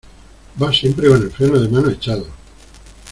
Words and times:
vas 0.55 0.77
siempre 0.79 1.09
con 1.09 1.21
el 1.21 1.29
freno 1.29 1.59
de 1.59 1.67
mano 1.69 1.91
echado 1.91 2.25